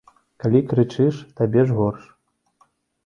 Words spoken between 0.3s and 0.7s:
Калі